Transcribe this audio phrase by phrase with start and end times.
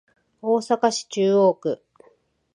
[0.41, 1.79] 大阪市中央区